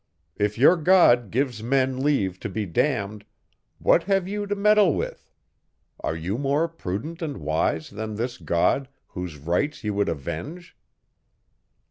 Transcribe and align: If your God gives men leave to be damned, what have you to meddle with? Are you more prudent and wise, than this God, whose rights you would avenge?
If 0.35 0.57
your 0.57 0.77
God 0.77 1.29
gives 1.29 1.61
men 1.61 1.99
leave 1.99 2.39
to 2.39 2.49
be 2.49 2.65
damned, 2.65 3.23
what 3.77 4.05
have 4.05 4.27
you 4.27 4.47
to 4.47 4.55
meddle 4.55 4.95
with? 4.95 5.31
Are 5.99 6.15
you 6.15 6.39
more 6.39 6.67
prudent 6.67 7.21
and 7.21 7.37
wise, 7.37 7.91
than 7.91 8.15
this 8.15 8.39
God, 8.39 8.87
whose 9.09 9.37
rights 9.37 9.83
you 9.83 9.93
would 9.93 10.09
avenge? 10.09 10.75